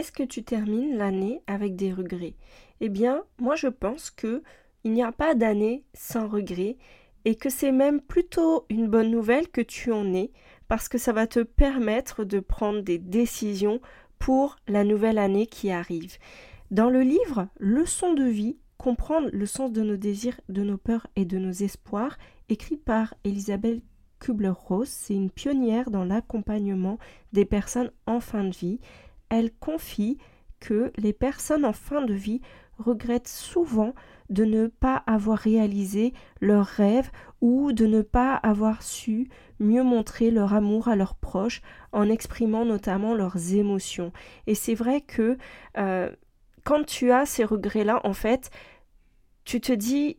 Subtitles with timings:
[0.00, 2.32] Est-ce que tu termines l'année avec des regrets?
[2.80, 4.42] Eh bien, moi je pense que
[4.82, 6.78] il n'y a pas d'année sans regrets
[7.26, 10.32] et que c'est même plutôt une bonne nouvelle que tu en aies
[10.68, 13.82] parce que ça va te permettre de prendre des décisions
[14.18, 16.16] pour la nouvelle année qui arrive.
[16.70, 21.08] Dans le livre Leçon de vie, comprendre le sens de nos désirs, de nos peurs
[21.14, 22.16] et de nos espoirs,
[22.48, 23.82] écrit par Elisabeth
[24.18, 26.98] Kubler-Ross, c'est une pionnière dans l'accompagnement
[27.34, 28.80] des personnes en fin de vie
[29.30, 30.18] elle confie
[30.60, 32.40] que les personnes en fin de vie
[32.78, 33.94] regrettent souvent
[34.28, 40.30] de ne pas avoir réalisé leurs rêves ou de ne pas avoir su mieux montrer
[40.30, 44.12] leur amour à leurs proches en exprimant notamment leurs émotions.
[44.46, 45.36] Et c'est vrai que
[45.76, 46.10] euh,
[46.64, 48.50] quand tu as ces regrets-là, en fait,
[49.44, 50.18] tu te dis,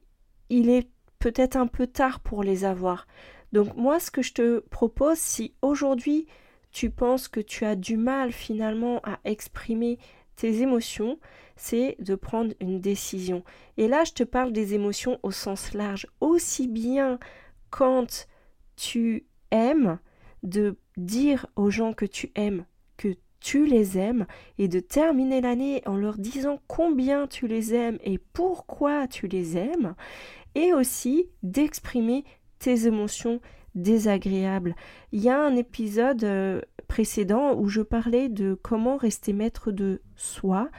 [0.50, 0.90] il est
[1.20, 3.08] peut-être un peu tard pour les avoir.
[3.54, 6.28] Donc moi, ce que je te propose, si aujourd'hui
[6.72, 9.98] tu penses que tu as du mal finalement à exprimer
[10.36, 11.20] tes émotions,
[11.56, 13.44] c'est de prendre une décision.
[13.78, 17.20] Et là, je te parle des émotions au sens large, aussi bien
[17.70, 18.28] quand
[18.76, 20.00] tu aimes,
[20.44, 22.66] de dire aux gens que tu aimes
[23.02, 24.28] que tu les aimes
[24.60, 29.58] et de terminer l'année en leur disant combien tu les aimes et pourquoi tu les
[29.58, 29.96] aimes,
[30.54, 32.24] et aussi d'exprimer
[32.60, 33.42] tes émotions
[33.76, 34.76] désagréable.
[35.12, 40.02] Il y a un épisode euh, précédent où je parlais de comment rester maître de
[40.16, 40.70] soi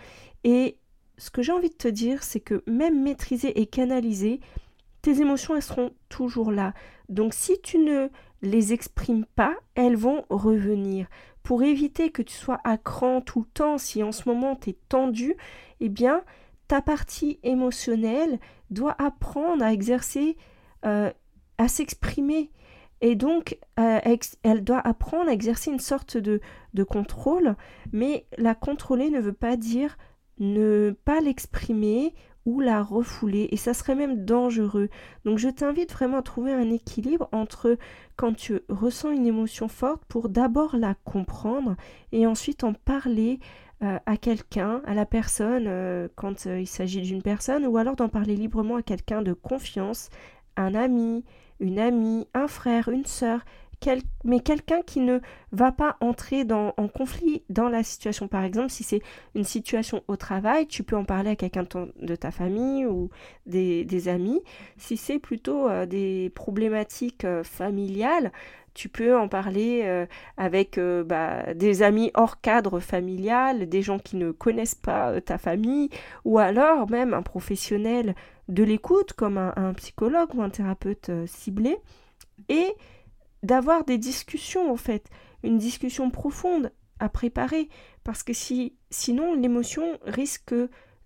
[0.44, 0.78] et
[1.18, 4.40] ce que j'ai envie de te dire, c'est que même maîtriser et canaliser,
[5.02, 6.74] tes émotions, elles seront toujours là.
[7.08, 8.08] Donc si tu ne
[8.42, 11.06] les exprimes pas, elles vont revenir.
[11.42, 14.70] Pour éviter que tu sois à cran tout le temps, si en ce moment tu
[14.70, 15.36] es tendu,
[15.80, 16.22] eh bien,
[16.68, 18.38] ta partie émotionnelle
[18.70, 20.36] doit apprendre à exercer,
[20.84, 21.12] euh,
[21.58, 22.50] à s'exprimer.
[23.02, 23.98] Et donc, euh,
[24.44, 26.40] elle doit apprendre à exercer une sorte de,
[26.84, 27.56] contrôle,
[27.92, 29.98] mais la contrôler ne veut pas dire
[30.38, 32.14] ne pas l'exprimer
[32.46, 34.88] ou la refouler, et ça serait même dangereux.
[35.24, 37.76] Donc je t'invite vraiment à trouver un équilibre entre
[38.16, 41.76] quand tu ressens une émotion forte pour d'abord la comprendre
[42.10, 43.38] et ensuite en parler
[43.82, 48.08] euh, à quelqu'un, à la personne, euh, quand il s'agit d'une personne, ou alors d'en
[48.08, 50.08] parler librement à quelqu'un de confiance,
[50.56, 51.24] un ami,
[51.62, 53.40] une amie, un frère, une sœur,
[54.24, 55.20] mais quelqu'un qui ne
[55.50, 58.28] va pas entrer en conflit dans la situation.
[58.28, 59.02] Par exemple, si c'est
[59.34, 61.64] une situation au travail, tu peux en parler à quelqu'un
[61.96, 63.10] de, ta famille ou
[63.46, 64.40] des, amis.
[64.76, 68.32] Si c'est plutôt euh, des problématiques euh, familiales,
[68.74, 70.06] tu peux en parler euh,
[70.38, 75.90] avec bah, des amis hors cadre familial, des gens qui ne connaissent pas ta famille,
[76.24, 78.14] ou alors même un professionnel
[78.48, 81.76] de l'écoute comme un, psychologue ou un thérapeute ciblé
[82.48, 82.74] et
[83.42, 85.08] d'avoir des discussions en fait,
[85.42, 87.68] une discussion profonde à préparer.
[88.04, 90.54] Parce que si sinon l'émotion risque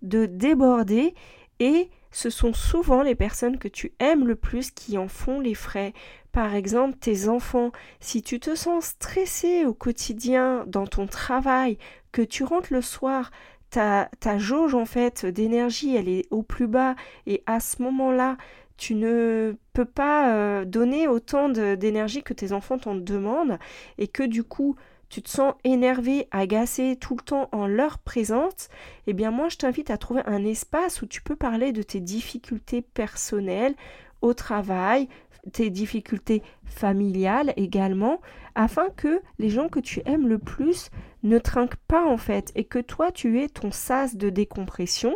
[0.01, 1.15] de déborder
[1.59, 5.55] et ce sont souvent les personnes que tu aimes le plus qui en font les
[5.55, 5.93] frais.
[6.31, 11.77] Par exemple, tes enfants, si tu te sens stressé au quotidien dans ton travail,
[12.11, 13.31] que tu rentres le soir
[13.69, 16.95] ta, jauge en fait d'énergie, elle est au plus bas
[17.25, 18.37] et à ce moment-là,
[18.77, 23.59] tu ne peux pas euh, donner autant d'énergie que tes enfants t'en demandent
[23.99, 24.75] et que du coup
[25.07, 28.69] tu te sens énervé, agacé tout le temps en leur présence,
[29.05, 31.99] eh bien moi je t'invite à trouver un espace où tu peux parler de tes
[31.99, 33.75] difficultés personnelles
[34.21, 35.09] au travail,
[35.53, 38.19] tes difficultés familiales également,
[38.55, 40.89] afin que les gens que tu aimes le plus
[41.21, 45.13] ne trinquent pas en fait, et que toi tu aies ton sas de décompression,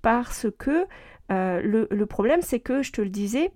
[0.00, 0.86] parce que
[1.32, 3.50] euh, le, le problème c'est que, je te le disais,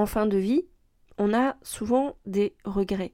[0.00, 0.64] en fin de vie,
[1.18, 3.12] on a souvent des regrets.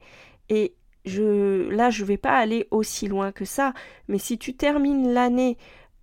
[0.49, 3.75] Et je, là, je ne vais pas aller aussi loin que ça,
[4.07, 5.59] mais si tu termines l'année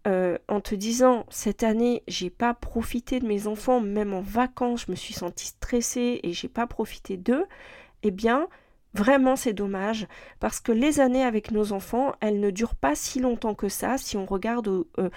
[0.05, 4.83] euh, en te disant cette année j'ai pas profité de mes enfants, même en vacances
[4.85, 7.45] je me suis sentie stressée et j'ai pas profité d'eux,
[8.03, 8.49] eh bien
[8.93, 10.07] vraiment c'est dommage
[10.39, 13.97] parce que les années avec nos enfants elles ne durent pas si longtemps que ça
[13.97, 15.09] si on regarde euh,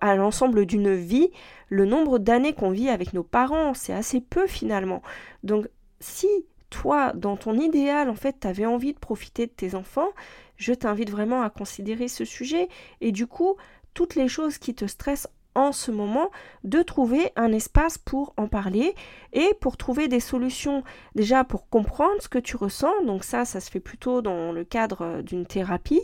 [0.00, 1.30] à l'ensemble d'une vie
[1.68, 5.02] le nombre d'années qu'on vit avec nos parents c'est assez peu finalement.
[5.44, 5.68] Donc
[6.00, 6.28] si
[6.68, 10.10] toi dans ton idéal en fait tu avais envie de profiter de tes enfants
[10.56, 12.68] je t'invite vraiment à considérer ce sujet.
[13.00, 13.56] Et du coup
[13.94, 16.30] toutes les choses qui te stressent en ce moment,
[16.64, 18.94] de trouver un espace pour en parler
[19.32, 20.84] et pour trouver des solutions.
[21.14, 24.64] Déjà pour comprendre ce que tu ressens, donc ça, ça se fait plutôt dans le
[24.64, 26.02] cadre euh, d'une thérapie,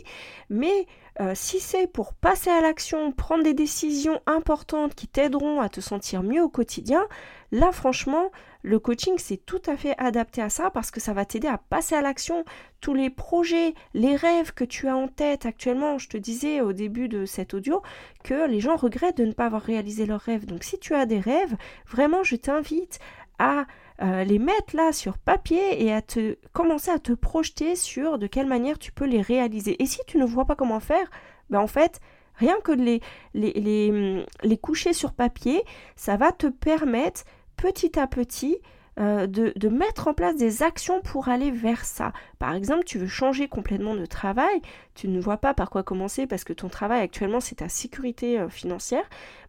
[0.49, 0.87] mais
[1.19, 5.79] euh, si c'est pour passer à l'action, prendre des décisions importantes qui t'aideront à te
[5.79, 7.05] sentir mieux au quotidien,
[7.51, 8.31] là franchement,
[8.63, 11.59] le coaching c'est tout à fait adapté à ça parce que ça va t'aider à
[11.59, 12.45] passer à l'action.
[12.81, 16.73] Tous les projets, les rêves que tu as en tête actuellement, je te disais au
[16.73, 17.83] début de cet audio
[18.23, 20.45] que les gens regrettent de ne pas avoir réalisé leurs rêves.
[20.45, 21.55] Donc si tu as des rêves,
[21.85, 22.99] vraiment je t'invite
[23.37, 23.65] à
[24.01, 28.27] euh, les mettre là sur papier et à te commencer à te projeter sur de
[28.27, 29.81] quelle manière tu peux les réaliser.
[29.81, 31.09] Et si tu ne vois pas comment faire,
[31.49, 31.99] ben en fait,
[32.35, 33.01] rien que de les,
[33.33, 35.63] les, les, hum, les coucher sur papier,
[35.95, 37.23] ça va te permettre
[37.55, 38.57] petit à petit
[38.99, 42.13] euh, de, de, mettre en place des actions pour aller vers ça.
[42.37, 44.61] Par exemple, tu veux changer complètement de travail,
[44.93, 48.39] tu ne vois pas par quoi commencer parce que ton travail actuellement c'est ta sécurité
[48.39, 49.03] euh, financière,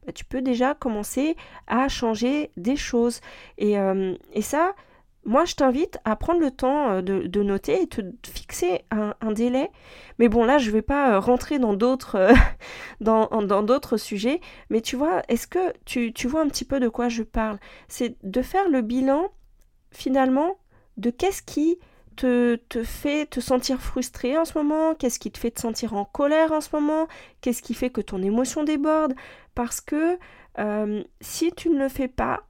[0.06, 1.36] bah, tu peux déjà commencer
[1.66, 3.20] à changer des choses.
[3.58, 4.74] Et, euh, et ça,
[5.26, 9.70] moi, je t'invite à prendre le temps de, noter et te fixer un, délai.
[10.18, 12.30] Mais bon, là, je ne vais pas rentrer dans d'autres
[13.00, 14.40] dans, d'autres sujets.
[14.70, 17.58] Mais tu vois, est-ce que tu, tu vois un petit peu de quoi je parle?
[17.88, 19.28] C'est de faire le bilan,
[19.90, 20.58] finalement,
[20.96, 21.78] de qu'est-ce qui
[22.16, 24.94] te, te, fait te sentir frustré en ce moment?
[24.94, 27.08] Qu'est-ce qui te fait te sentir en colère en ce moment?
[27.40, 29.14] Qu'est-ce qui fait que ton émotion déborde?
[29.54, 30.18] Parce que
[31.20, 32.44] si tu ne le fais pas,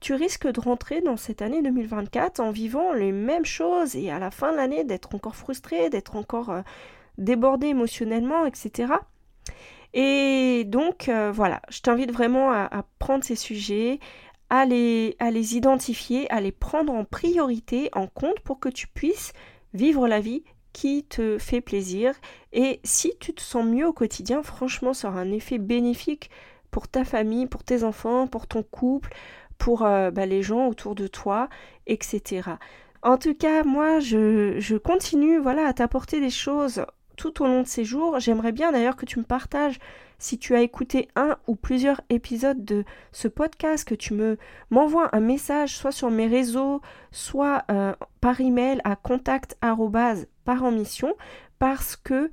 [0.00, 4.18] tu risques de rentrer dans cette année 2024 en vivant les mêmes choses et à
[4.18, 6.62] la fin de l'année d'être encore frustré, d'être encore euh,
[7.18, 8.94] débordé émotionnellement, etc.
[9.92, 14.00] Et donc euh, voilà, je t'invite vraiment à, prendre ces sujets,
[14.48, 18.86] à les, à les identifier, à les prendre en priorité, en compte pour que tu
[18.86, 19.32] puisses
[19.74, 22.14] vivre la vie qui te fait plaisir.
[22.52, 26.30] Et si tu te sens mieux au quotidien, franchement, ça aura un effet bénéfique
[26.70, 29.12] pour ta famille, pour tes enfants, pour ton couple,
[29.60, 31.48] pour euh, bah, les gens autour de toi,
[31.86, 32.42] etc.
[33.02, 36.84] En tout cas, moi, je, continue voilà, à t'apporter des choses
[37.16, 38.18] tout au long de ces jours.
[38.18, 39.78] J'aimerais bien d'ailleurs que tu me partages
[40.18, 44.38] si tu as écouté un ou plusieurs épisodes de ce podcast, que tu me
[44.70, 46.80] m'envoies un message soit sur mes réseaux,
[47.12, 49.56] soit euh, par email à contact
[50.72, 51.14] mission,
[51.58, 52.30] parce que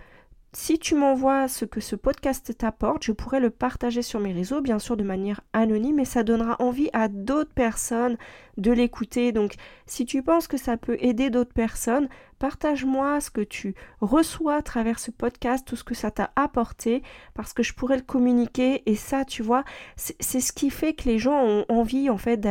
[0.59, 4.59] si tu m'envoies ce que ce podcast t'apporte, je pourrais le partager sur mes réseaux,
[4.59, 8.17] bien sûr de manière anonyme, et ça donnera envie à d'autres personnes
[8.57, 9.31] de l'écouter.
[9.31, 9.53] Donc
[9.85, 12.09] si tu penses que ça peut aider d'autres personnes,
[12.39, 17.01] partage-moi ce que tu reçois à travers ce podcast, tout ce que ça t'a apporté,
[17.33, 18.83] parce que je pourrais le communiquer.
[18.85, 19.63] Et ça, tu vois,
[19.95, 22.45] c'est ce qui fait que les gens ont envie en fait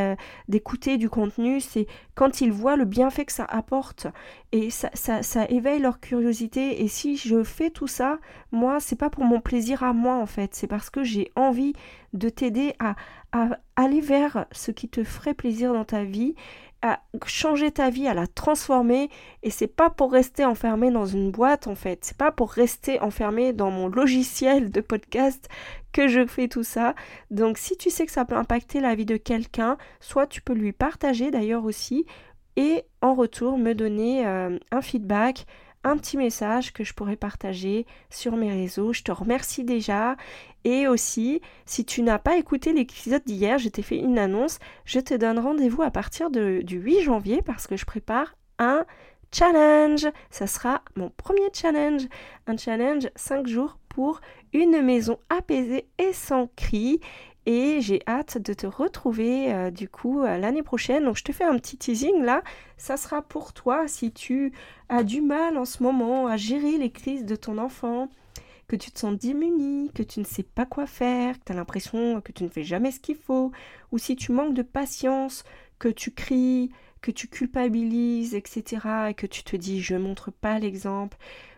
[0.48, 1.60] d'écouter du contenu.
[1.60, 4.06] C'est quand ils voient le bienfait que ça apporte.
[4.52, 6.82] Et ça, ça, ça éveille leur curiosité.
[6.82, 8.18] Et si je fais tout ça,
[8.52, 11.74] moi, c'est pas pour mon plaisir à moi en fait, c'est parce que j'ai envie
[12.12, 12.96] de t'aider à,
[13.76, 16.34] aller vers ce qui te ferait plaisir dans ta vie,
[16.82, 19.10] à changer ta vie, à la transformer.
[19.42, 22.04] Et c'est pas pour rester enfermé dans une boîte en fait.
[22.04, 25.48] C'est pas pour rester enfermé dans mon logiciel de podcast
[25.92, 26.94] que je fais tout ça.
[27.30, 30.54] Donc si tu sais que ça peut impacter la vie de quelqu'un, soit tu peux
[30.54, 32.06] lui partager d'ailleurs aussi
[32.56, 35.46] et en retour me donner euh, un feedback
[35.94, 38.92] petit message que je pourrais partager sur mes réseaux.
[38.92, 40.16] Je te remercie déjà.
[40.64, 44.58] Et aussi, si tu n'as pas écouté l'épisode d'hier, je t'ai fait une annonce.
[44.84, 48.84] Je te donne rendez-vous à partir du 8 janvier parce que je prépare un
[49.32, 50.08] challenge.
[50.30, 52.08] Ça sera mon premier challenge.
[52.48, 54.20] Un challenge 5 jours pour
[54.52, 57.00] une maison apaisée et sans cri
[57.46, 61.04] et j'ai hâte de te retrouver euh, du coup euh, l'année prochaine.
[61.04, 62.42] Donc je te fais un petit teasing là,
[62.76, 64.52] ça sera pour toi si tu
[64.88, 68.08] as du mal en ce moment à gérer les crises de ton enfant,
[68.68, 71.54] que tu te sens démuni, que tu ne sais pas quoi faire, que tu as
[71.54, 73.52] l'impression que tu ne fais jamais ce qu'il faut,
[73.92, 75.44] ou si tu manques de patience,
[75.78, 80.58] que tu cries, que tu culpabilises, etc., et que tu te dis je montre pas
[80.58, 81.16] l'exemple,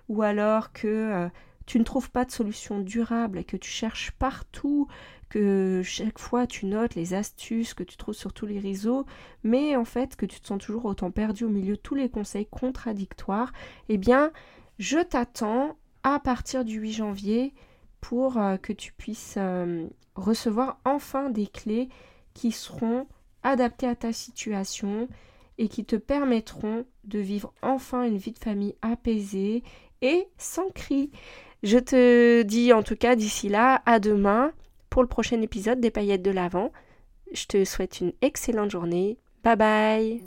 [0.08, 1.28] ou alors que euh,
[1.64, 4.88] tu ne trouves pas de solution durable et que tu cherches partout
[5.28, 9.06] que chaque fois tu notes les astuces que tu trouves sur tous les réseaux,
[9.42, 12.08] mais en fait que tu te sens toujours autant perdu au milieu de tous les
[12.08, 13.52] conseils contradictoires,
[13.88, 14.32] eh bien,
[14.78, 17.54] je t'attends à partir du 8 janvier
[18.00, 21.88] pour euh, que tu puisses euh, recevoir enfin des clés
[22.34, 23.06] qui seront
[23.42, 25.08] adaptées à ta situation
[25.58, 29.62] et qui te permettront de vivre enfin une vie de famille apaisée
[30.02, 31.10] et sans cri.
[31.62, 34.52] Je te dis en tout cas d'ici là, à demain
[34.98, 36.72] pour le prochain épisode des paillettes de l'Avent.
[37.32, 39.16] Je te souhaite une excellente journée.
[39.44, 40.24] Bye bye